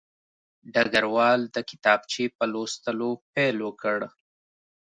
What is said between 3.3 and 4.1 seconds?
پیل وکړ